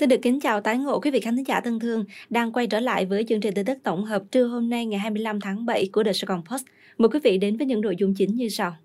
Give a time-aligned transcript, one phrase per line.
[0.00, 2.80] Xin được kính chào tái ngộ quý vị khán giả thân thương đang quay trở
[2.80, 5.88] lại với chương trình tin tức tổng hợp trưa hôm nay ngày 25 tháng 7
[5.92, 6.64] của The Sài Gòn Post.
[6.98, 8.76] Mời quý vị đến với những nội dung chính như sau.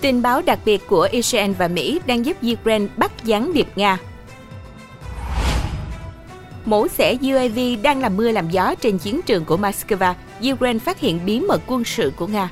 [0.00, 3.98] Tin báo đặc biệt của Israel và Mỹ đang giúp Ukraine bắt gián điệp Nga.
[6.64, 10.14] Mẫu xẻ UAV đang làm mưa làm gió trên chiến trường của Moscow.
[10.52, 12.50] Ukraine phát hiện bí mật quân sự của Nga.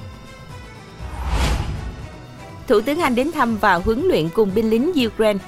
[2.66, 5.38] Thủ tướng Anh đến thăm và huấn luyện cùng binh lính Ukraine.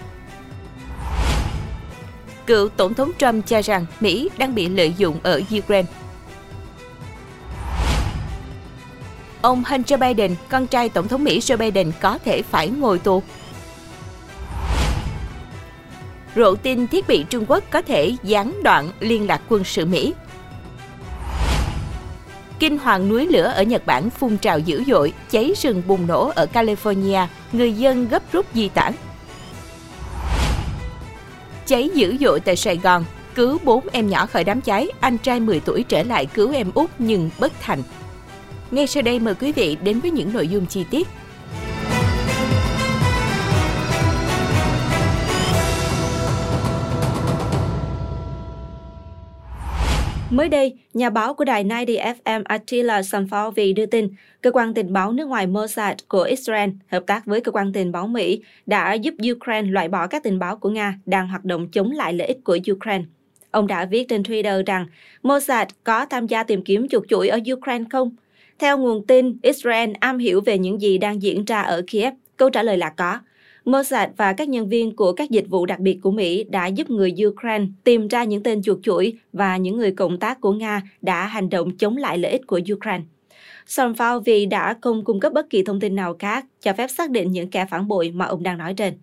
[2.46, 5.88] Cựu Tổng thống Trump cho rằng Mỹ đang bị lợi dụng ở Ukraine.
[9.42, 13.22] Ông Hunter Biden, con trai Tổng thống Mỹ Joe Biden có thể phải ngồi tù.
[16.36, 20.14] Rộ tin thiết bị Trung Quốc có thể gián đoạn liên lạc quân sự Mỹ.
[22.58, 26.32] Kinh hoàng núi lửa ở Nhật Bản phun trào dữ dội, cháy rừng bùng nổ
[26.34, 28.92] ở California, người dân gấp rút di tản.
[31.66, 35.40] Cháy dữ dội tại Sài Gòn, cứu 4 em nhỏ khỏi đám cháy, anh trai
[35.40, 37.82] 10 tuổi trở lại cứu em út nhưng bất thành.
[38.70, 41.08] Ngay sau đây mời quý vị đến với những nội dung chi tiết.
[50.30, 54.08] Mới đây, nhà báo của đài 90 FM Attila Sanfovi đưa tin,
[54.42, 57.92] cơ quan tình báo nước ngoài Mossad của Israel hợp tác với cơ quan tình
[57.92, 61.68] báo Mỹ đã giúp Ukraine loại bỏ các tình báo của Nga đang hoạt động
[61.70, 63.04] chống lại lợi ích của Ukraine.
[63.50, 64.86] Ông đã viết trên Twitter rằng
[65.22, 68.16] Mossad có tham gia tìm kiếm chuột chuỗi ở Ukraine không?
[68.58, 72.14] Theo nguồn tin, Israel am hiểu về những gì đang diễn ra ở Kiev.
[72.36, 73.18] Câu trả lời là có.
[73.68, 76.90] Mossad và các nhân viên của các dịch vụ đặc biệt của Mỹ đã giúp
[76.90, 80.82] người Ukraine tìm ra những tên chuột chuỗi và những người cộng tác của Nga
[81.02, 83.04] đã hành động chống lại lợi ích của Ukraine.
[83.66, 87.10] Son vì đã không cung cấp bất kỳ thông tin nào khác cho phép xác
[87.10, 88.94] định những kẻ phản bội mà ông đang nói trên.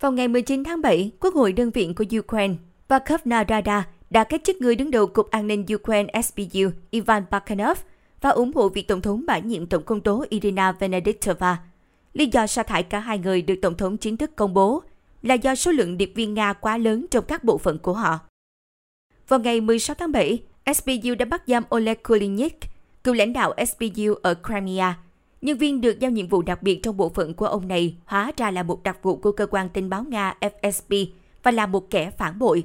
[0.00, 2.54] Vào ngày 19 tháng 7, Quốc hội đơn viện của Ukraine
[2.88, 7.78] Vakovna Rada đã cách chức người đứng đầu Cục An ninh Ukraine SBU Ivan Bakhanov
[8.20, 11.58] và ủng hộ việc Tổng thống bãi nhiệm Tổng công tố Irina Venediktova–
[12.18, 14.82] Lý do sa thải cả hai người được Tổng thống chính thức công bố
[15.22, 18.18] là do số lượng điệp viên Nga quá lớn trong các bộ phận của họ.
[19.28, 20.42] Vào ngày 16 tháng 7,
[20.74, 22.58] SBU đã bắt giam Oleg Kulinik,
[23.04, 24.98] cựu lãnh đạo SBU ở Crimea.
[25.42, 28.32] Nhân viên được giao nhiệm vụ đặc biệt trong bộ phận của ông này hóa
[28.36, 31.06] ra là một đặc vụ của cơ quan tình báo Nga FSB
[31.42, 32.64] và là một kẻ phản bội.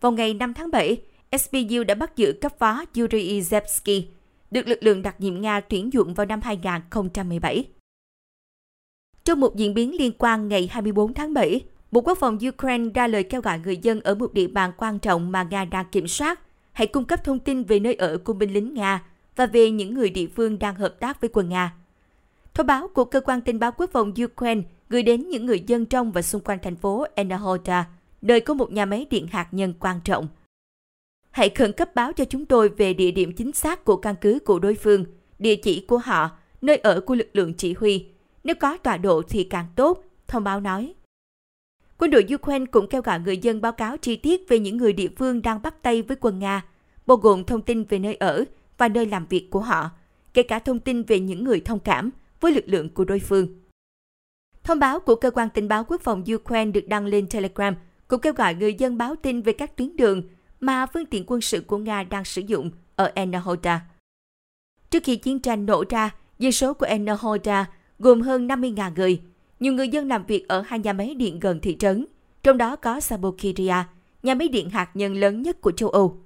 [0.00, 0.96] Vào ngày 5 tháng 7,
[1.38, 4.02] SBU đã bắt giữ cấp phó Yuri Zepsky,
[4.50, 7.64] được lực lượng đặc nhiệm Nga tuyển dụng vào năm 2017.
[9.24, 11.60] Trong một diễn biến liên quan ngày 24 tháng 7,
[11.92, 14.98] Bộ Quốc phòng Ukraine ra lời kêu gọi người dân ở một địa bàn quan
[14.98, 16.40] trọng mà Nga đang kiểm soát
[16.72, 19.04] hãy cung cấp thông tin về nơi ở của binh lính Nga
[19.36, 21.74] và về những người địa phương đang hợp tác với quân Nga.
[22.54, 25.86] Thông báo của Cơ quan tình báo quốc phòng Ukraine gửi đến những người dân
[25.86, 27.84] trong và xung quanh thành phố Enahota,
[28.22, 30.28] nơi có một nhà máy điện hạt nhân quan trọng.
[31.30, 34.38] Hãy khẩn cấp báo cho chúng tôi về địa điểm chính xác của căn cứ
[34.44, 35.04] của đối phương,
[35.38, 36.30] địa chỉ của họ,
[36.62, 38.06] nơi ở của lực lượng chỉ huy,
[38.44, 40.94] nếu có tọa độ thì càng tốt, thông báo nói.
[41.98, 44.92] Quân đội Ukraine cũng kêu gọi người dân báo cáo chi tiết về những người
[44.92, 46.64] địa phương đang bắt tay với quân Nga,
[47.06, 48.44] bao gồm thông tin về nơi ở
[48.78, 49.90] và nơi làm việc của họ,
[50.34, 52.10] kể cả thông tin về những người thông cảm
[52.40, 53.48] với lực lượng của đối phương.
[54.62, 57.74] Thông báo của Cơ quan tình báo quốc phòng Ukraine được đăng lên Telegram
[58.08, 60.22] cũng kêu gọi người dân báo tin về các tuyến đường
[60.60, 63.80] mà phương tiện quân sự của Nga đang sử dụng ở Enerhoda.
[64.90, 67.66] Trước khi chiến tranh nổ ra, dân số của Enerhoda
[67.98, 69.20] gồm hơn 50.000 người.
[69.60, 72.06] Nhiều người dân làm việc ở hai nhà máy điện gần thị trấn,
[72.42, 73.74] trong đó có Sabokiria,
[74.22, 76.24] nhà máy điện hạt nhân lớn nhất của châu Âu.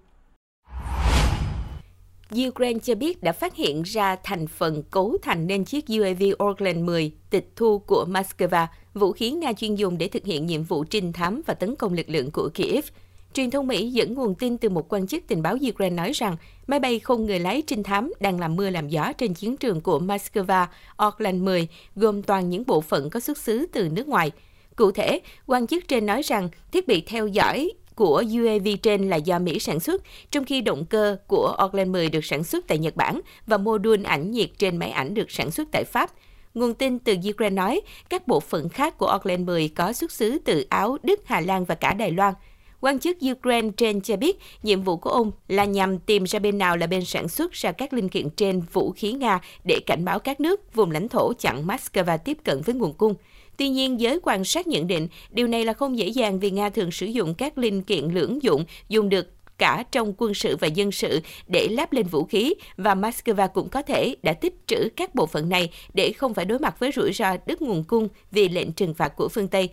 [2.48, 6.86] Ukraine cho biết đã phát hiện ra thành phần cấu thành nên chiếc UAV Orlan
[6.86, 10.84] 10 tịch thu của Moscow, vũ khí Nga chuyên dùng để thực hiện nhiệm vụ
[10.84, 12.84] trinh thám và tấn công lực lượng của Kiev.
[13.34, 16.36] Truyền thông Mỹ dẫn nguồn tin từ một quan chức tình báo Ukraine nói rằng
[16.66, 19.80] máy bay không người lái trinh thám đang làm mưa làm gió trên chiến trường
[19.80, 20.66] của Moscow
[21.06, 24.30] Orlan 10, gồm toàn những bộ phận có xuất xứ từ nước ngoài.
[24.76, 29.16] Cụ thể, quan chức trên nói rằng thiết bị theo dõi của UAV trên là
[29.16, 32.78] do Mỹ sản xuất, trong khi động cơ của Orlan 10 được sản xuất tại
[32.78, 36.10] Nhật Bản và mô đun ảnh nhiệt trên máy ảnh được sản xuất tại Pháp.
[36.54, 40.38] Nguồn tin từ Ukraine nói, các bộ phận khác của Orlan 10 có xuất xứ
[40.44, 42.34] từ Áo, Đức, Hà Lan và cả Đài Loan.
[42.80, 46.58] Quan chức Ukraine trên cho biết nhiệm vụ của ông là nhằm tìm ra bên
[46.58, 50.04] nào là bên sản xuất ra các linh kiện trên vũ khí Nga để cảnh
[50.04, 53.14] báo các nước, vùng lãnh thổ chặn Moscow tiếp cận với nguồn cung.
[53.56, 56.70] Tuy nhiên, giới quan sát nhận định điều này là không dễ dàng vì Nga
[56.70, 59.28] thường sử dụng các linh kiện lưỡng dụng dùng được
[59.58, 63.68] cả trong quân sự và dân sự để lắp lên vũ khí và Moscow cũng
[63.68, 66.90] có thể đã tích trữ các bộ phận này để không phải đối mặt với
[66.96, 69.70] rủi ro đứt nguồn cung vì lệnh trừng phạt của phương Tây.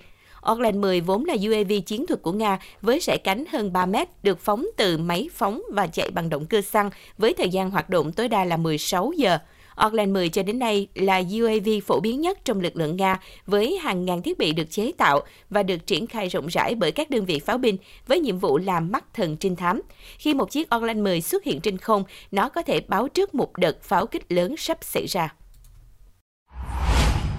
[0.51, 4.07] Orlan 10 vốn là UAV chiến thuật của Nga với sải cánh hơn 3 mét,
[4.23, 7.89] được phóng từ máy phóng và chạy bằng động cơ xăng với thời gian hoạt
[7.89, 9.37] động tối đa là 16 giờ.
[9.85, 13.77] Orlan 10 cho đến nay là UAV phổ biến nhất trong lực lượng Nga với
[13.77, 17.09] hàng ngàn thiết bị được chế tạo và được triển khai rộng rãi bởi các
[17.09, 17.77] đơn vị pháo binh
[18.07, 19.81] với nhiệm vụ làm mắt thần trinh thám.
[20.17, 23.57] Khi một chiếc Orlan 10 xuất hiện trên không, nó có thể báo trước một
[23.57, 25.33] đợt pháo kích lớn sắp xảy ra.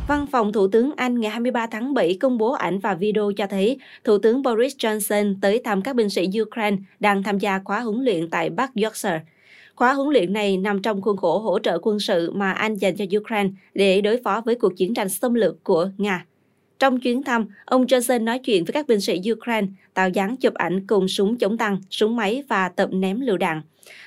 [0.09, 3.47] Văn phòng Thủ tướng Anh ngày 23 tháng 7 công bố ảnh và video cho
[3.47, 7.81] thấy Thủ tướng Boris Johnson tới thăm các binh sĩ Ukraine đang tham gia khóa
[7.81, 9.21] huấn luyện tại Bắc Yorkshire.
[9.75, 12.97] Khóa huấn luyện này nằm trong khuôn khổ hỗ trợ quân sự mà Anh dành
[12.97, 16.25] cho Ukraine để đối phó với cuộc chiến tranh xâm lược của Nga.
[16.79, 20.55] Trong chuyến thăm, ông Johnson nói chuyện với các binh sĩ Ukraine, tạo dáng chụp
[20.55, 23.63] ảnh cùng súng chống tăng, súng máy và tập ném lựu đạn.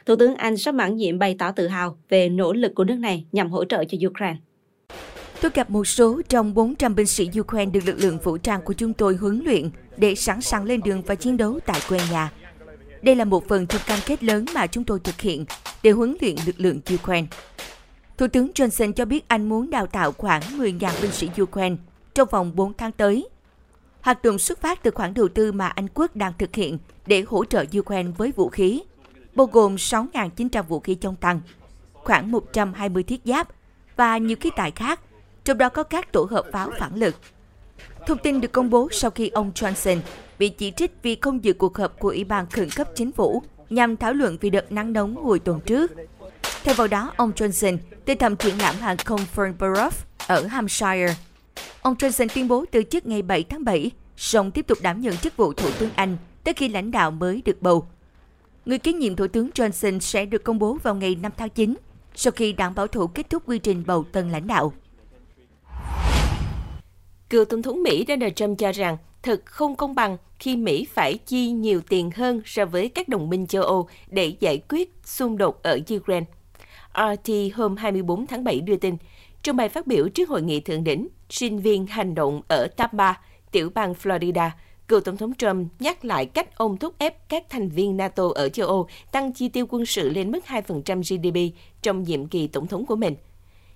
[0.05, 2.97] Thủ tướng Anh sắp mãn nhiệm bày tỏ tự hào về nỗ lực của nước
[2.99, 4.37] này nhằm hỗ trợ cho Ukraine.
[5.41, 8.73] Tôi gặp một số trong 400 binh sĩ Ukraine được lực lượng vũ trang của
[8.73, 12.31] chúng tôi huấn luyện để sẵn sàng lên đường và chiến đấu tại quê nhà.
[13.01, 15.45] Đây là một phần trong cam kết lớn mà chúng tôi thực hiện
[15.83, 17.27] để huấn luyện lực lượng Ukraine.
[18.17, 21.75] Thủ tướng Johnson cho biết anh muốn đào tạo khoảng 10.000 binh sĩ Ukraine
[22.13, 23.29] trong vòng 4 tháng tới.
[24.01, 27.23] Hoạt động xuất phát từ khoản đầu tư mà Anh quốc đang thực hiện để
[27.27, 28.83] hỗ trợ Ukraine với vũ khí,
[29.35, 31.41] bao gồm 6.900 vũ khí chống tăng,
[31.93, 33.47] khoảng 120 thiết giáp
[33.95, 34.99] và nhiều khí tài khác
[35.45, 37.15] trong đó có các tổ hợp pháo phản lực.
[38.07, 39.99] Thông tin được công bố sau khi ông Johnson
[40.39, 43.43] bị chỉ trích vì không dự cuộc họp của Ủy ban khẩn cấp chính phủ
[43.69, 45.91] nhằm thảo luận về đợt nắng nóng hồi tuần trước.
[46.63, 49.91] Thay vào đó, ông Johnson tới thăm triển lãm hàng không Fernborough
[50.27, 51.15] ở Hampshire.
[51.81, 55.17] Ông Johnson tuyên bố từ chức ngày 7 tháng 7, song tiếp tục đảm nhận
[55.17, 57.87] chức vụ Thủ tướng Anh tới khi lãnh đạo mới được bầu.
[58.65, 61.75] Người kế nhiệm Thủ tướng Johnson sẽ được công bố vào ngày 5 tháng 9,
[62.15, 64.73] sau khi đảng bảo thủ kết thúc quy trình bầu tân lãnh đạo.
[67.29, 71.17] Cựu Tổng thống Mỹ Donald Trump cho rằng thật không công bằng khi Mỹ phải
[71.17, 75.37] chi nhiều tiền hơn so với các đồng minh châu Âu để giải quyết xung
[75.37, 76.25] đột ở Ukraine.
[76.95, 78.97] RT hôm 24 tháng 7 đưa tin,
[79.43, 83.13] trong bài phát biểu trước hội nghị thượng đỉnh, sinh viên hành động ở Tampa,
[83.51, 84.49] tiểu bang Florida,
[84.87, 88.49] cựu Tổng thống Trump nhắc lại cách ông thúc ép các thành viên NATO ở
[88.49, 92.67] châu Âu tăng chi tiêu quân sự lên mức 2% GDP trong nhiệm kỳ tổng
[92.67, 93.15] thống của mình–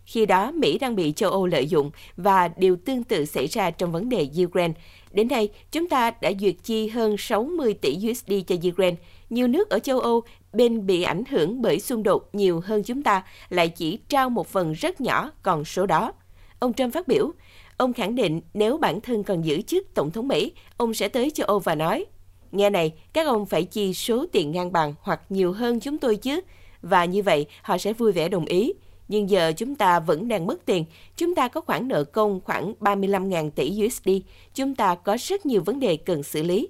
[0.06, 3.72] khi đó, Mỹ đang bị châu Âu lợi dụng và điều tương tự xảy ra
[3.72, 4.74] trong vấn đề Ukraine.
[5.12, 8.98] Đến nay, chúng ta đã duyệt chi hơn 60 tỷ USD cho Ukraine.
[9.30, 10.22] Nhiều nước ở châu Âu
[10.54, 14.48] bên bị ảnh hưởng bởi xung đột nhiều hơn chúng ta lại chỉ trao một
[14.48, 16.14] phần rất nhỏ còn số đó.
[16.60, 17.32] Ông Trump phát biểu,
[17.78, 21.32] ông khẳng định nếu bản thân còn giữ chức Tổng thống Mỹ, ông sẽ tới
[21.32, 22.06] châu Âu và nói,
[22.52, 26.16] nghe này, các ông phải chi số tiền ngang bằng hoặc nhiều hơn chúng tôi
[26.16, 26.42] chứ.
[26.82, 28.74] Và như vậy, họ sẽ vui vẻ đồng ý
[29.08, 30.86] nhưng giờ chúng ta vẫn đang mất tiền.
[31.18, 34.10] Chúng ta có khoản nợ công khoảng 35.000 tỷ USD.
[34.54, 36.70] Chúng ta có rất nhiều vấn đề cần xử lý.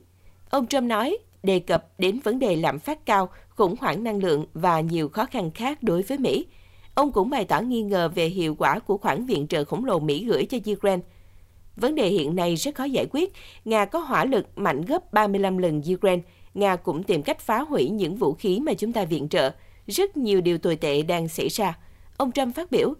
[0.49, 4.45] Ông Trump nói, đề cập đến vấn đề lạm phát cao, khủng hoảng năng lượng
[4.53, 6.45] và nhiều khó khăn khác đối với Mỹ.
[6.95, 9.99] Ông cũng bày tỏ nghi ngờ về hiệu quả của khoản viện trợ khổng lồ
[9.99, 11.01] Mỹ gửi cho Ukraine.
[11.75, 13.33] Vấn đề hiện nay rất khó giải quyết.
[13.65, 16.21] Nga có hỏa lực mạnh gấp 35 lần Ukraine.
[16.53, 19.51] Nga cũng tìm cách phá hủy những vũ khí mà chúng ta viện trợ.
[19.87, 21.77] Rất nhiều điều tồi tệ đang xảy ra.
[22.17, 22.93] Ông Trump phát biểu,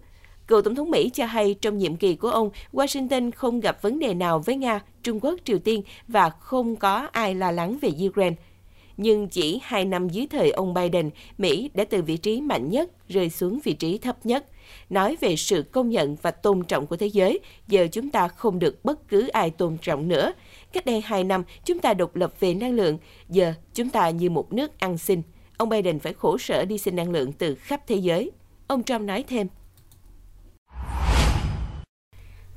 [0.46, 3.98] cựu Tổng thống Mỹ cho hay trong nhiệm kỳ của ông, Washington không gặp vấn
[3.98, 7.90] đề nào với Nga, Trung Quốc, Triều Tiên và không có ai lo lắng về
[8.08, 8.36] Ukraine.
[8.96, 13.08] Nhưng chỉ hai năm dưới thời ông Biden, Mỹ đã từ vị trí mạnh nhất
[13.08, 14.46] rơi xuống vị trí thấp nhất.
[14.90, 18.58] Nói về sự công nhận và tôn trọng của thế giới, giờ chúng ta không
[18.58, 20.32] được bất cứ ai tôn trọng nữa.
[20.72, 24.30] Cách đây hai năm, chúng ta độc lập về năng lượng, giờ chúng ta như
[24.30, 25.22] một nước ăn xin.
[25.56, 28.30] Ông Biden phải khổ sở đi xin năng lượng từ khắp thế giới.
[28.66, 29.46] Ông Trump nói thêm.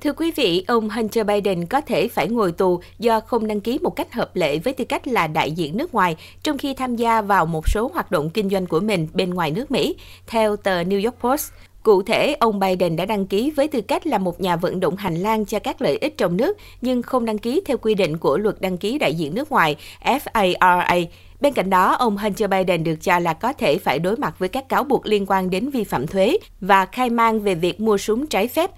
[0.00, 3.78] Thưa quý vị, ông Hunter Biden có thể phải ngồi tù do không đăng ký
[3.78, 6.96] một cách hợp lệ với tư cách là đại diện nước ngoài, trong khi tham
[6.96, 9.96] gia vào một số hoạt động kinh doanh của mình bên ngoài nước Mỹ,
[10.26, 11.52] theo tờ New York Post.
[11.82, 14.96] Cụ thể, ông Biden đã đăng ký với tư cách là một nhà vận động
[14.96, 18.18] hành lang cho các lợi ích trong nước, nhưng không đăng ký theo quy định
[18.18, 21.06] của luật đăng ký đại diện nước ngoài FARA
[21.40, 24.48] Bên cạnh đó, ông Hunter Biden được cho là có thể phải đối mặt với
[24.48, 27.98] các cáo buộc liên quan đến vi phạm thuế và khai mang về việc mua
[27.98, 28.70] súng trái phép.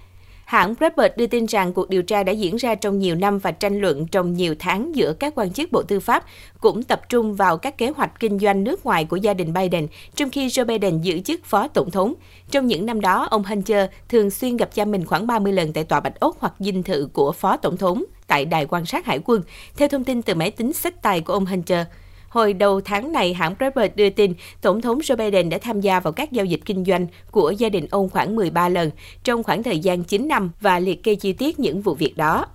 [0.45, 3.51] Hãng Breitbart đưa tin rằng cuộc điều tra đã diễn ra trong nhiều năm và
[3.51, 6.25] tranh luận trong nhiều tháng giữa các quan chức Bộ Tư pháp
[6.59, 9.87] cũng tập trung vào các kế hoạch kinh doanh nước ngoài của gia đình Biden,
[10.15, 12.13] trong khi Joe Biden giữ chức phó tổng thống.
[12.51, 15.83] Trong những năm đó, ông Hunter thường xuyên gặp cha mình khoảng 30 lần tại
[15.83, 19.19] tòa Bạch Ốc hoặc dinh thự của phó tổng thống tại đài quan sát hải
[19.25, 19.41] quân,
[19.77, 21.85] theo thông tin từ máy tính sách tay của ông Hunter.
[22.31, 25.99] Hồi đầu tháng này, hãng Breitbart đưa tin Tổng thống Joe Biden đã tham gia
[25.99, 28.91] vào các giao dịch kinh doanh của gia đình ông khoảng 13 lần
[29.23, 32.45] trong khoảng thời gian 9 năm và liệt kê chi tiết những vụ việc đó.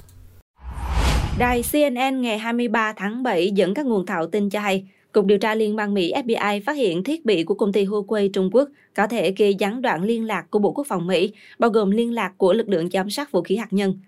[1.38, 5.38] Đài CNN ngày 23 tháng 7 dẫn các nguồn thạo tin cho hay, Cục điều
[5.38, 8.68] tra Liên bang Mỹ FBI phát hiện thiết bị của công ty Huawei Trung Quốc
[8.95, 12.14] có thể ghi gián đoạn liên lạc của Bộ Quốc phòng Mỹ, bao gồm liên
[12.14, 13.99] lạc của lực lượng giám sát vũ khí hạt nhân.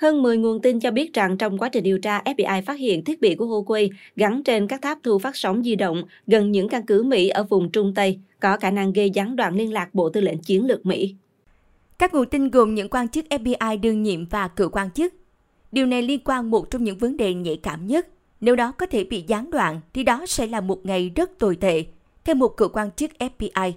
[0.00, 3.04] Hơn 10 nguồn tin cho biết rằng trong quá trình điều tra, FBI phát hiện
[3.04, 6.68] thiết bị của Huawei gắn trên các tháp thu phát sóng di động gần những
[6.68, 9.94] căn cứ Mỹ ở vùng Trung Tây, có khả năng gây gián đoạn liên lạc
[9.94, 11.14] Bộ Tư lệnh Chiến lược Mỹ.
[11.98, 15.14] Các nguồn tin gồm những quan chức FBI đương nhiệm và cựu quan chức.
[15.72, 18.08] Điều này liên quan một trong những vấn đề nhạy cảm nhất.
[18.40, 21.56] Nếu đó có thể bị gián đoạn, thì đó sẽ là một ngày rất tồi
[21.56, 21.84] tệ,
[22.24, 23.72] theo một cựu quan chức FBI.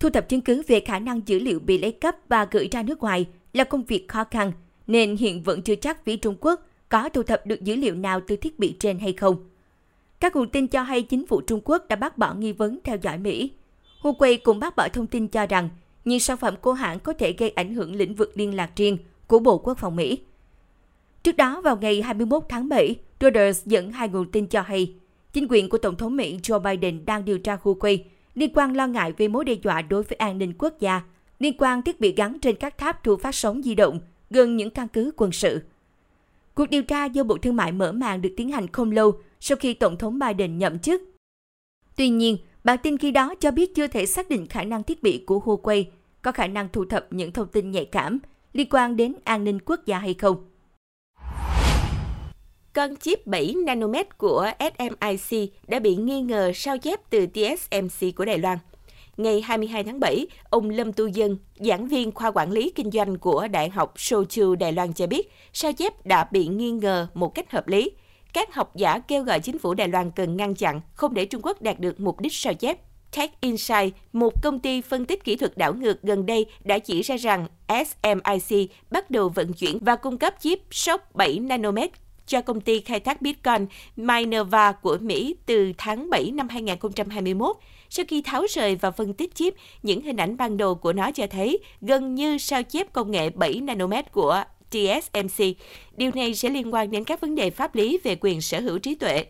[0.00, 2.82] Thu thập chứng cứ về khả năng dữ liệu bị lấy cắp và gửi ra
[2.82, 4.52] nước ngoài là công việc khó khăn,
[4.90, 8.20] nên hiện vẫn chưa chắc phía Trung Quốc có thu thập được dữ liệu nào
[8.26, 9.36] từ thiết bị trên hay không.
[10.20, 12.96] Các nguồn tin cho hay chính phủ Trung Quốc đã bác bỏ nghi vấn theo
[13.02, 13.50] dõi Mỹ.
[14.02, 15.68] Huawei cũng bác bỏ thông tin cho rằng
[16.04, 18.98] những sản phẩm của hãng có thể gây ảnh hưởng lĩnh vực liên lạc riêng
[19.26, 20.18] của Bộ Quốc phòng Mỹ.
[21.22, 24.94] Trước đó, vào ngày 21 tháng 7, Reuters dẫn hai nguồn tin cho hay,
[25.32, 27.98] chính quyền của Tổng thống Mỹ Joe Biden đang điều tra Huawei
[28.34, 31.02] liên quan lo ngại về mối đe dọa đối với an ninh quốc gia,
[31.38, 34.00] liên quan thiết bị gắn trên các tháp thu phát sóng di động
[34.30, 35.60] gần những căn cứ quân sự.
[36.54, 39.56] Cuộc điều tra do Bộ Thương mại mở màn được tiến hành không lâu sau
[39.56, 41.02] khi Tổng thống Biden nhậm chức.
[41.96, 45.02] Tuy nhiên, bản tin khi đó cho biết chưa thể xác định khả năng thiết
[45.02, 45.84] bị của Huawei
[46.22, 48.18] có khả năng thu thập những thông tin nhạy cảm
[48.52, 50.50] liên quan đến an ninh quốc gia hay không.
[52.72, 58.24] Con chip 7 nanomet của SMIC đã bị nghi ngờ sao chép từ TSMC của
[58.24, 58.58] Đài Loan.
[59.16, 63.18] Ngày 22 tháng 7, ông Lâm Tu Dân, giảng viên khoa quản lý kinh doanh
[63.18, 67.34] của Đại học Sochu Đài Loan cho biết, sao chép đã bị nghi ngờ một
[67.34, 67.90] cách hợp lý.
[68.32, 71.42] Các học giả kêu gọi chính phủ Đài Loan cần ngăn chặn, không để Trung
[71.44, 72.78] Quốc đạt được mục đích sao chép.
[73.16, 77.02] Tech Insight, một công ty phân tích kỹ thuật đảo ngược gần đây đã chỉ
[77.02, 81.90] ra rằng SMIC bắt đầu vận chuyển và cung cấp chip SOC 7 nanomet
[82.30, 87.56] cho công ty khai thác Bitcoin Minerva của Mỹ từ tháng 7 năm 2021.
[87.88, 91.12] Sau khi tháo rời và phân tích chip, những hình ảnh ban đầu của nó
[91.12, 95.44] cho thấy gần như sao chép công nghệ 7 nanomet của TSMC.
[95.96, 98.78] Điều này sẽ liên quan đến các vấn đề pháp lý về quyền sở hữu
[98.78, 99.24] trí tuệ.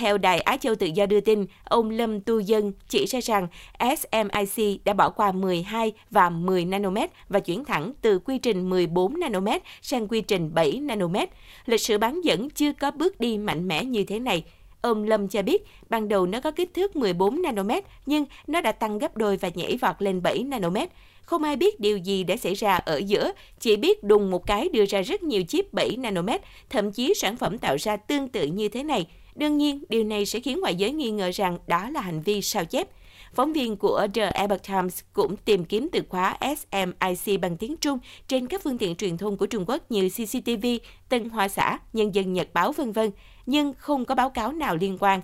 [0.00, 3.48] Theo Đài Á Châu Tự do đưa tin, ông Lâm Tu Dân chỉ ra rằng
[3.80, 9.20] SMIC đã bỏ qua 12 và 10 nanomet và chuyển thẳng từ quy trình 14
[9.20, 11.30] nanomet sang quy trình 7 nanomet.
[11.66, 14.44] Lịch sử bán dẫn chưa có bước đi mạnh mẽ như thế này.
[14.80, 18.72] Ông Lâm cho biết, ban đầu nó có kích thước 14 nanomet, nhưng nó đã
[18.72, 20.90] tăng gấp đôi và nhảy vọt lên 7 nanomet.
[21.22, 24.68] Không ai biết điều gì đã xảy ra ở giữa, chỉ biết đùng một cái
[24.68, 26.40] đưa ra rất nhiều chip 7 nanomet,
[26.70, 29.06] thậm chí sản phẩm tạo ra tương tự như thế này–
[29.40, 32.42] Đương nhiên, điều này sẽ khiến ngoại giới nghi ngờ rằng đó là hành vi
[32.42, 32.88] sao chép.
[33.34, 37.98] Phóng viên của The Epoch Times cũng tìm kiếm từ khóa SMIC bằng tiếng Trung
[38.28, 40.66] trên các phương tiện truyền thông của Trung Quốc như CCTV,
[41.08, 42.98] Tân Hoa Xã, Nhân dân Nhật Báo v.v.
[43.46, 45.20] nhưng không có báo cáo nào liên quan.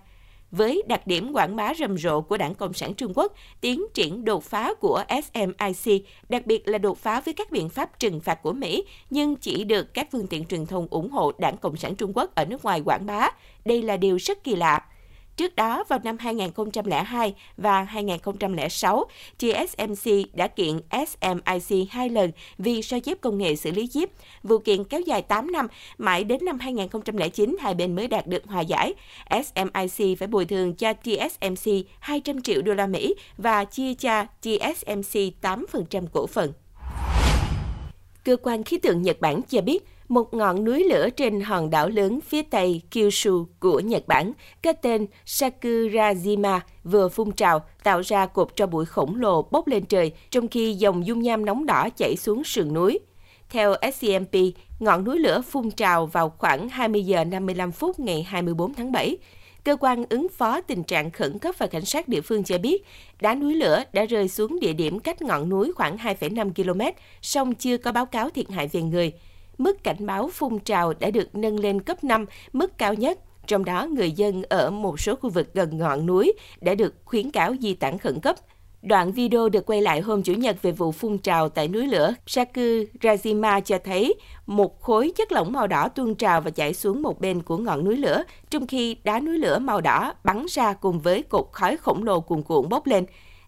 [0.50, 4.24] Với đặc điểm quảng bá rầm rộ của Đảng Cộng sản Trung Quốc, tiến triển
[4.24, 8.42] đột phá của SMIC, đặc biệt là đột phá với các biện pháp trừng phạt
[8.42, 11.94] của Mỹ, nhưng chỉ được các phương tiện truyền thông ủng hộ Đảng Cộng sản
[11.94, 13.28] Trung Quốc ở nước ngoài quảng bá.
[13.64, 14.82] Đây là điều rất kỳ lạ.
[15.36, 19.04] Trước đó, vào năm 2002 và 2006,
[19.38, 24.10] TSMC đã kiện SMIC hai lần vì sao chép công nghệ xử lý chip.
[24.42, 25.66] Vụ kiện kéo dài 8 năm,
[25.98, 28.94] mãi đến năm 2009 hai bên mới đạt được hòa giải.
[29.30, 35.14] SMIC phải bồi thường cho TSMC 200 triệu đô la Mỹ và chia cho TSMC
[35.42, 36.52] 8% cổ phần.
[38.24, 41.88] Cơ quan khí tượng Nhật Bản cho biết, một ngọn núi lửa trên hòn đảo
[41.88, 44.32] lớn phía tây Kyushu của Nhật Bản,
[44.62, 49.84] có tên Sakurajima, vừa phun trào, tạo ra cột cho bụi khổng lồ bốc lên
[49.84, 52.98] trời, trong khi dòng dung nham nóng đỏ chảy xuống sườn núi.
[53.50, 54.34] Theo SCMP,
[54.78, 59.16] ngọn núi lửa phun trào vào khoảng 20 giờ 55 phút ngày 24 tháng 7.
[59.64, 62.84] Cơ quan ứng phó tình trạng khẩn cấp và cảnh sát địa phương cho biết,
[63.20, 66.80] đá núi lửa đã rơi xuống địa điểm cách ngọn núi khoảng 2,5 km,
[67.22, 69.12] song chưa có báo cáo thiệt hại về người
[69.58, 73.18] mức cảnh báo phun trào đã được nâng lên cấp 5, mức cao nhất.
[73.46, 77.30] Trong đó, người dân ở một số khu vực gần ngọn núi đã được khuyến
[77.30, 78.36] cáo di tản khẩn cấp.
[78.82, 82.14] Đoạn video được quay lại hôm Chủ nhật về vụ phun trào tại núi lửa
[82.26, 84.14] Sakurajima cho thấy
[84.46, 87.84] một khối chất lỏng màu đỏ tuôn trào và chảy xuống một bên của ngọn
[87.84, 91.76] núi lửa, trong khi đá núi lửa màu đỏ bắn ra cùng với cột khói
[91.76, 93.06] khổng lồ cuồn cuộn bốc lên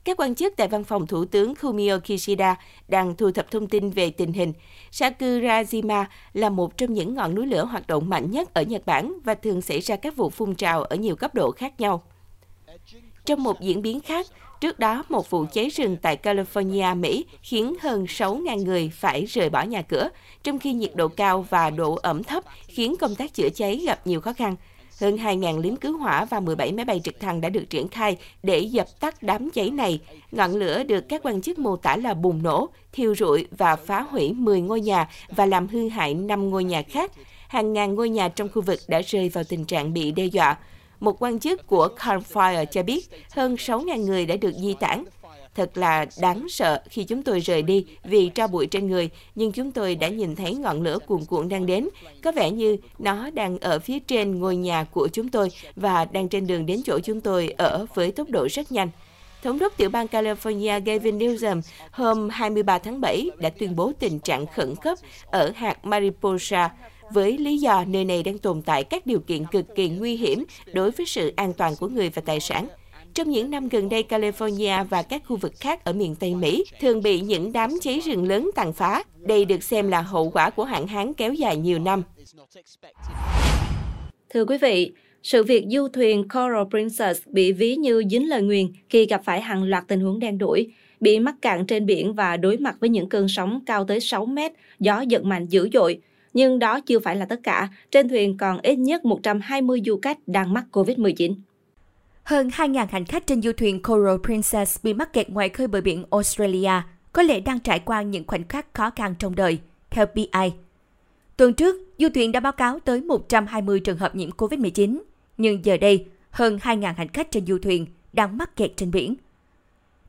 [0.08, 2.56] các quan chức tại văn phòng Thủ tướng Fumio Kishida
[2.88, 4.52] đang thu thập thông tin về tình hình.
[4.92, 9.18] Sakurajima là một trong những ngọn núi lửa hoạt động mạnh nhất ở Nhật Bản
[9.24, 12.02] và thường xảy ra các vụ phun trào ở nhiều cấp độ khác nhau.
[13.24, 14.26] Trong một diễn biến khác,
[14.60, 19.50] Trước đó, một vụ cháy rừng tại California, Mỹ khiến hơn 6.000 người phải rời
[19.50, 20.08] bỏ nhà cửa,
[20.42, 24.06] trong khi nhiệt độ cao và độ ẩm thấp khiến công tác chữa cháy gặp
[24.06, 24.56] nhiều khó khăn.
[25.00, 28.16] Hơn 2.000 lính cứu hỏa và 17 máy bay trực thăng đã được triển khai
[28.42, 30.00] để dập tắt đám cháy này.
[30.32, 34.00] Ngọn lửa được các quan chức mô tả là bùng nổ, thiêu rụi và phá
[34.00, 37.12] hủy 10 ngôi nhà và làm hư hại 5 ngôi nhà khác.
[37.48, 40.56] Hàng ngàn ngôi nhà trong khu vực đã rơi vào tình trạng bị đe dọa.
[41.00, 45.04] Một quan chức của Calm Fire cho biết hơn 6.000 người đã được di tản.
[45.58, 49.52] Thật là đáng sợ khi chúng tôi rời đi vì tra bụi trên người, nhưng
[49.52, 51.88] chúng tôi đã nhìn thấy ngọn lửa cuồn cuộn đang đến.
[52.22, 56.28] Có vẻ như nó đang ở phía trên ngôi nhà của chúng tôi và đang
[56.28, 58.90] trên đường đến chỗ chúng tôi ở với tốc độ rất nhanh.
[59.42, 61.60] Thống đốc tiểu bang California Gavin Newsom
[61.90, 66.70] hôm 23 tháng 7 đã tuyên bố tình trạng khẩn cấp ở hạt Mariposa,
[67.12, 70.44] với lý do nơi này đang tồn tại các điều kiện cực kỳ nguy hiểm
[70.72, 72.68] đối với sự an toàn của người và tài sản.
[73.18, 76.64] Trong những năm gần đây, California và các khu vực khác ở miền Tây Mỹ
[76.80, 79.02] thường bị những đám cháy rừng lớn tàn phá.
[79.26, 82.02] Đây được xem là hậu quả của hạn hán kéo dài nhiều năm.
[84.30, 88.66] Thưa quý vị, sự việc du thuyền Coral Princess bị ví như dính lời nguyền
[88.88, 92.36] khi gặp phải hàng loạt tình huống đen đuổi, bị mắc cạn trên biển và
[92.36, 96.00] đối mặt với những cơn sóng cao tới 6 mét, gió giật mạnh dữ dội,
[96.34, 97.68] nhưng đó chưa phải là tất cả.
[97.90, 101.34] Trên thuyền còn ít nhất 120 du khách đang mắc COVID-19.
[102.28, 105.80] Hơn 2.000 hành khách trên du thuyền Coral Princess bị mắc kẹt ngoài khơi bờ
[105.80, 106.72] biển Australia,
[107.12, 109.58] có lẽ đang trải qua những khoảnh khắc khó khăn trong đời,
[109.90, 110.52] theo PI.
[111.36, 115.00] Tuần trước, du thuyền đã báo cáo tới 120 trường hợp nhiễm COVID-19,
[115.36, 119.14] nhưng giờ đây, hơn 2.000 hành khách trên du thuyền đang mắc kẹt trên biển.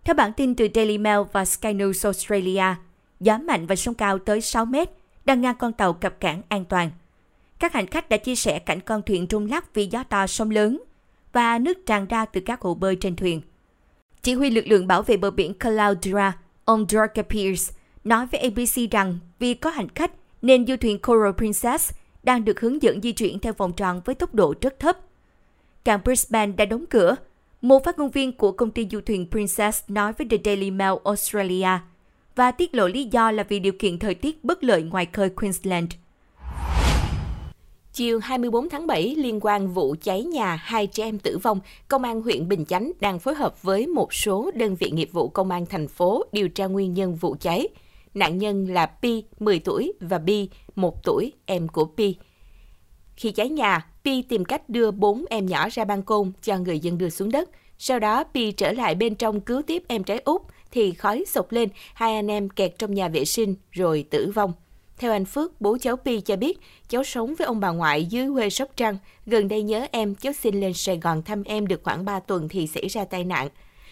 [0.03, 2.75] Theo bản tin từ Daily Mail và Sky News Australia,
[3.19, 4.89] gió mạnh và sóng cao tới 6 mét
[5.25, 6.89] đang ngăn con tàu cập cảng an toàn.
[7.59, 10.51] Các hành khách đã chia sẻ cảnh con thuyền rung lắc vì gió to sóng
[10.51, 10.79] lớn
[11.33, 13.41] và nước tràn ra từ các hồ bơi trên thuyền.
[14.21, 18.91] Chỉ huy lực lượng bảo vệ bờ biển Caloundra, ông Dorka Pierce, nói với ABC
[18.91, 21.93] rằng vì có hành khách nên du thuyền Coral Princess
[22.23, 24.97] đang được hướng dẫn di chuyển theo vòng tròn với tốc độ rất thấp.
[25.83, 27.15] Cảng Brisbane đã đóng cửa.
[27.61, 30.93] Một phát ngôn viên của công ty du thuyền Princess nói với The Daily Mail
[31.03, 31.79] Australia–
[32.39, 35.29] và tiết lộ lý do là vì điều kiện thời tiết bất lợi ngoài khơi
[35.29, 35.91] Queensland.
[37.99, 42.03] Chiều 24 tháng 7, liên quan vụ cháy nhà hai trẻ em tử vong, Công
[42.03, 45.51] an huyện Bình Chánh đang phối hợp với một số đơn vị nghiệp vụ Công
[45.51, 47.67] an thành phố điều tra nguyên nhân vụ cháy.
[48.13, 52.15] Nạn nhân là Pi, 10 tuổi, và Bi, 1 tuổi, em của Pi.
[53.15, 56.79] Khi cháy nhà, Pi tìm cách đưa bốn em nhỏ ra ban công cho người
[56.79, 57.49] dân đưa xuống đất.
[57.77, 61.51] Sau đó, Pi trở lại bên trong cứu tiếp em trái út thì khói sộc
[61.51, 64.53] lên, hai anh em kẹt trong nhà vệ sinh rồi tử vong.
[64.99, 66.59] Theo anh Phước, bố cháu Pi cho biết,
[66.89, 68.97] cháu sống với ông bà ngoại dưới quê Sóc Trăng.
[69.25, 72.49] Gần đây nhớ em, cháu xin lên Sài Gòn thăm em được khoảng 3 tuần
[72.49, 73.49] thì xảy ra tai nạn.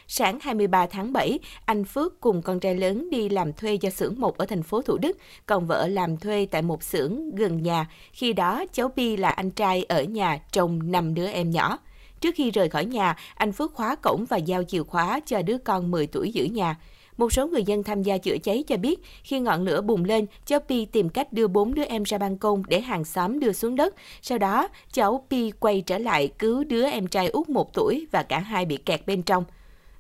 [0.08, 4.20] Sáng 23 tháng 7, anh Phước cùng con trai lớn đi làm thuê cho xưởng
[4.20, 7.88] một ở thành phố Thủ Đức, còn vợ làm thuê tại một xưởng gần nhà.
[8.12, 11.80] Khi đó, cháu Pi là anh trai ở nhà trông năm đứa em nhỏ.
[12.22, 15.58] Trước khi rời khỏi nhà, anh Phước khóa cổng và giao chìa khóa cho đứa
[15.58, 16.76] con 10 tuổi giữ nhà.
[17.18, 20.26] Một số người dân tham gia chữa cháy cho biết, khi ngọn lửa bùng lên,
[20.46, 23.52] cháu Pi tìm cách đưa bốn đứa em ra ban công để hàng xóm đưa
[23.52, 23.96] xuống đất.
[24.22, 28.24] Sau đó, cháu Pi quay trở lại cứu đứa em trai út một tuổi và
[28.24, 29.44] cả hai bị kẹt bên trong.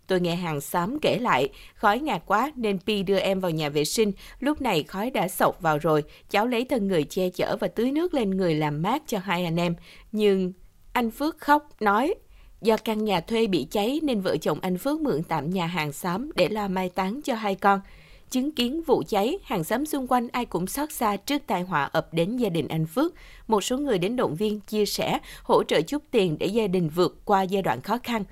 [0.07, 3.69] Tôi nghe hàng xóm kể lại, khói ngạt quá nên Pi đưa em vào nhà
[3.69, 4.11] vệ sinh.
[4.39, 7.91] Lúc này khói đã sộc vào rồi, cháu lấy thân người che chở và tưới
[7.91, 9.75] nước lên người làm mát cho hai anh em.
[10.11, 10.53] Nhưng
[10.93, 12.13] anh Phước khóc, nói,
[12.61, 15.91] do căn nhà thuê bị cháy nên vợ chồng anh Phước mượn tạm nhà hàng
[15.91, 17.81] xóm để lo mai táng cho hai con.
[18.29, 21.83] Chứng kiến vụ cháy, hàng xóm xung quanh ai cũng xót xa trước tai họa
[21.83, 23.13] ập đến gia đình anh Phước.
[23.47, 26.89] Một số người đến động viên chia sẻ, hỗ trợ chút tiền để gia đình
[26.89, 28.23] vượt qua giai đoạn khó khăn.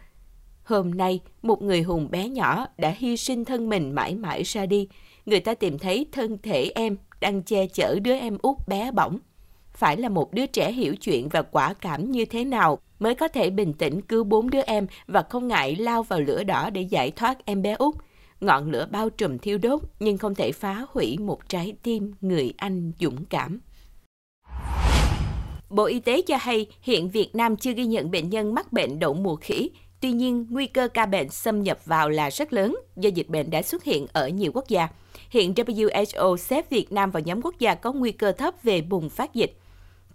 [0.64, 4.66] Hôm nay, một người hùng bé nhỏ đã hy sinh thân mình mãi mãi ra
[4.66, 4.88] đi.
[5.26, 9.20] Người ta tìm thấy thân thể em đang che chở đứa em út bé bỏng
[9.78, 13.28] phải là một đứa trẻ hiểu chuyện và quả cảm như thế nào mới có
[13.28, 16.82] thể bình tĩnh cứu bốn đứa em và không ngại lao vào lửa đỏ để
[16.82, 17.96] giải thoát em bé út.
[18.42, 22.54] Ngọn lửa bao trùm thiêu đốt nhưng không thể phá hủy một trái tim người
[22.58, 23.60] anh dũng cảm.
[25.70, 29.00] Bộ Y tế cho hay hiện Việt Nam chưa ghi nhận bệnh nhân mắc bệnh
[29.00, 29.72] đậu mùa khỉ.
[30.02, 33.50] Tuy nhiên, nguy cơ ca bệnh xâm nhập vào là rất lớn do dịch bệnh
[33.50, 34.88] đã xuất hiện ở nhiều quốc gia.
[35.30, 39.10] Hiện WHO xếp Việt Nam vào nhóm quốc gia có nguy cơ thấp về bùng
[39.10, 39.58] phát dịch.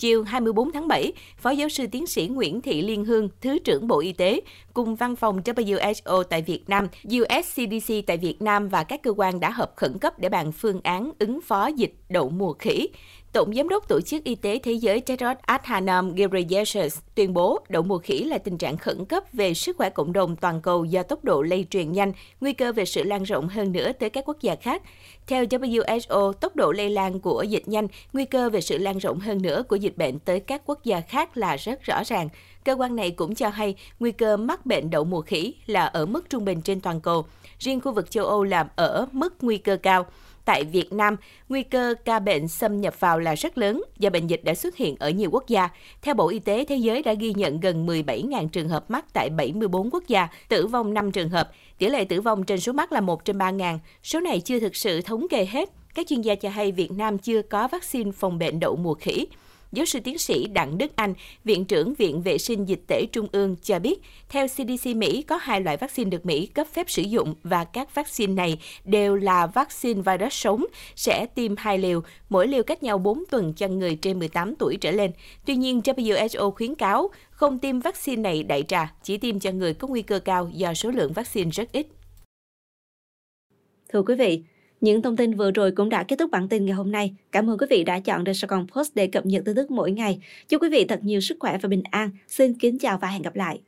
[0.00, 3.88] Chiều 24 tháng 7, Phó giáo sư tiến sĩ Nguyễn Thị Liên Hương, Thứ trưởng
[3.88, 4.40] Bộ Y tế,
[4.74, 9.40] cùng văn phòng WHO tại Việt Nam, USCDC tại Việt Nam và các cơ quan
[9.40, 12.88] đã họp khẩn cấp để bàn phương án ứng phó dịch đậu mùa khỉ.
[13.32, 17.82] Tổng Giám đốc Tổ chức Y tế Thế giới Tedros Adhanom Ghebreyesus tuyên bố đậu
[17.82, 21.02] mùa khỉ là tình trạng khẩn cấp về sức khỏe cộng đồng toàn cầu do
[21.02, 24.24] tốc độ lây truyền nhanh, nguy cơ về sự lan rộng hơn nữa tới các
[24.26, 24.82] quốc gia khác.
[25.26, 29.20] Theo WHO, tốc độ lây lan của dịch nhanh, nguy cơ về sự lan rộng
[29.20, 32.28] hơn nữa của dịch bệnh tới các quốc gia khác là rất rõ ràng.
[32.64, 36.06] Cơ quan này cũng cho hay nguy cơ mắc bệnh đậu mùa khỉ là ở
[36.06, 37.24] mức trung bình trên toàn cầu.
[37.58, 40.06] Riêng khu vực châu Âu làm ở mức nguy cơ cao
[40.50, 41.16] tại Việt Nam,
[41.48, 44.76] nguy cơ ca bệnh xâm nhập vào là rất lớn do bệnh dịch đã xuất
[44.76, 45.68] hiện ở nhiều quốc gia.
[46.02, 49.30] Theo Bộ Y tế, thế giới đã ghi nhận gần 17.000 trường hợp mắc tại
[49.30, 51.50] 74 quốc gia, tử vong 5 trường hợp.
[51.78, 53.78] Tỷ lệ tử vong trên số mắc là 1 trên 3.000.
[54.02, 55.68] Số này chưa thực sự thống kê hết.
[55.94, 59.26] Các chuyên gia cho hay Việt Nam chưa có vaccine phòng bệnh đậu mùa khỉ.
[59.72, 63.28] Giáo sư tiến sĩ Đặng Đức Anh, Viện trưởng Viện Vệ sinh Dịch tễ Trung
[63.32, 67.02] ương cho biết, theo CDC Mỹ có hai loại vaccine được Mỹ cấp phép sử
[67.02, 72.48] dụng và các vaccine này đều là vaccine virus sống, sẽ tiêm hai liều, mỗi
[72.48, 75.12] liều cách nhau 4 tuần cho người trên 18 tuổi trở lên.
[75.46, 79.74] Tuy nhiên, WHO khuyến cáo không tiêm vaccine này đại trà, chỉ tiêm cho người
[79.74, 81.86] có nguy cơ cao do số lượng vaccine rất ít.
[83.92, 84.42] Thưa quý vị,
[84.80, 87.14] những thông tin vừa rồi cũng đã kết thúc bản tin ngày hôm nay.
[87.32, 89.70] Cảm ơn quý vị đã chọn The Sài Gòn Post để cập nhật tin tức
[89.70, 90.20] mỗi ngày.
[90.48, 92.10] Chúc quý vị thật nhiều sức khỏe và bình an.
[92.28, 93.60] Xin kính chào và hẹn gặp lại.